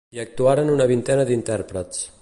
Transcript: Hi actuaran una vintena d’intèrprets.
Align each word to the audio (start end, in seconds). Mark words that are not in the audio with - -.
Hi 0.15 0.19
actuaran 0.21 0.71
una 0.77 0.87
vintena 0.93 1.27
d’intèrprets. 1.31 2.05